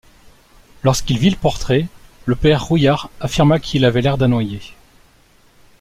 [0.81, 1.85] Lorsqu'il vit le portrait,
[2.25, 4.59] le père Rouillard affirma qu'il avait l'air d'un noyé.